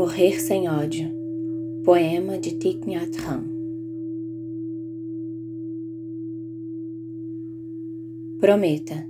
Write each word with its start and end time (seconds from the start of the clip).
Morrer 0.00 0.40
sem 0.40 0.66
ódio. 0.66 1.12
Poema 1.84 2.38
de 2.38 2.52
Thich 2.52 2.88
Nhat 2.88 3.18
Hanh. 3.18 3.44
Prometa. 8.40 9.06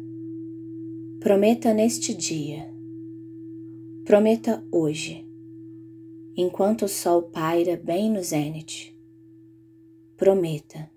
Prometa 1.21 1.73
neste 1.73 2.13
dia. 2.13 2.75
Prometa 4.05 4.65
hoje, 4.73 5.25
enquanto 6.37 6.87
o 6.87 6.89
sol 6.89 7.23
paira 7.23 7.77
bem 7.77 8.11
no 8.11 8.21
zênite. 8.21 8.93
Prometa. 10.17 10.91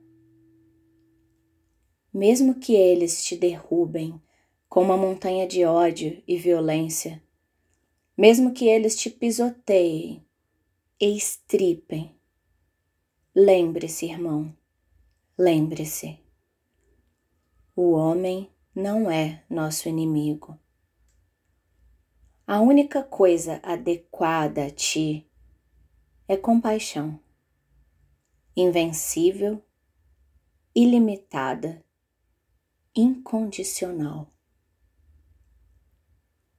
Mesmo 2.12 2.56
que 2.56 2.74
eles 2.74 3.24
te 3.24 3.36
derrubem 3.36 4.20
com 4.68 4.82
uma 4.82 4.98
montanha 4.98 5.46
de 5.48 5.64
ódio 5.64 6.20
e 6.28 6.36
violência, 6.36 7.22
mesmo 8.18 8.54
que 8.54 8.68
eles 8.68 8.96
te 8.96 9.10
pisoteiem 9.10 10.26
e 11.00 11.18
estripem. 11.18 12.16
Lembre-se, 13.36 14.06
irmão, 14.06 14.56
lembre-se. 15.38 16.20
O 17.76 17.92
homem 17.94 18.50
não 18.76 19.10
é 19.10 19.44
nosso 19.50 19.90
inimigo. 19.90 20.60
A 22.46 22.60
única 22.60 23.02
coisa 23.02 23.60
adequada 23.64 24.66
a 24.66 24.70
ti 24.70 25.28
é 26.28 26.38
compaixão, 26.38 27.20
invencível, 28.56 29.64
ilimitada, 30.76 31.84
incondicional. 32.96 34.32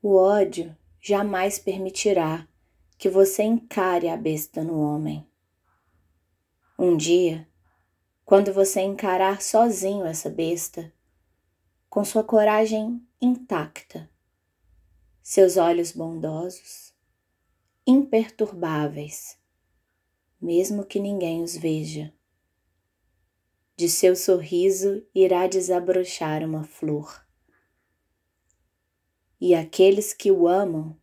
O 0.03 0.17
ódio 0.17 0.77
jamais 1.07 1.59
permitirá 1.59 2.49
que 2.97 3.11
você 3.11 3.43
encare 3.43 4.09
a 4.09 4.17
besta 4.17 4.65
no 4.65 4.81
homem. 4.81 5.29
Um 6.79 6.97
dia, 6.97 7.47
quando 8.25 8.55
você 8.55 8.81
encarar 8.81 9.43
sozinho 9.43 10.07
essa 10.07 10.31
besta, 10.31 10.91
com 11.91 12.03
sua 12.07 12.25
coragem 12.25 13.07
intacta, 13.21 14.11
seus 15.23 15.59
olhos 15.59 15.93
bondosos, 15.93 16.95
imperturbáveis, 17.87 19.37
mesmo 20.41 20.87
que 20.87 20.99
ninguém 20.99 21.43
os 21.43 21.55
veja. 21.55 22.15
De 23.77 23.91
seu 23.91 24.17
sorriso 24.17 25.07
irá 25.15 25.47
desabrochar 25.47 26.43
uma 26.43 26.65
flor 26.65 27.25
e 29.45 29.55
aqueles 29.55 30.15
que 30.15 30.31
o 30.31 30.49
amam 30.49 30.97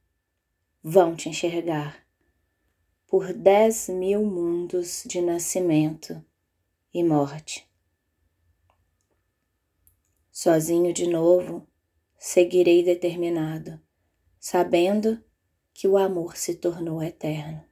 vão 0.82 1.16
te 1.16 1.30
enxergar 1.30 2.04
por 3.06 3.32
dez 3.34 3.88
mil 3.88 4.26
mundos 4.26 5.04
de 5.06 5.22
nascimento 5.22 6.26
e 6.92 7.04
morte. 7.04 7.70
Sozinho 10.32 10.92
de 10.92 11.06
novo, 11.06 11.68
seguirei 12.18 12.84
determinado, 12.84 13.80
sabendo 14.40 15.24
que 15.72 15.88
o 15.88 15.96
amor 15.96 16.36
se 16.36 16.56
tornou 16.56 17.04
eterno. 17.04 17.64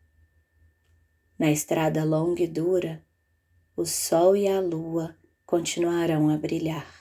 Na 1.39 1.49
estrada 1.49 2.03
longa 2.03 2.43
e 2.43 2.47
dura, 2.47 3.03
o 3.75 3.87
sol 3.87 4.37
e 4.37 4.47
a 4.47 4.61
lua 4.61 5.17
continuarão 5.47 6.29
a 6.29 6.37
brilhar. 6.37 6.98